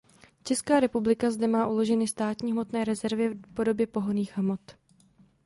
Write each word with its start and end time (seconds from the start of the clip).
Česká 0.43 0.79
republika 0.79 1.31
zde 1.31 1.47
má 1.47 1.67
uloženy 1.67 2.07
státní 2.07 2.51
hmotné 2.51 2.85
rezervy 2.85 3.29
v 3.29 3.53
podobě 3.53 3.87
pohonných 3.87 4.37
hmot. 4.37 4.61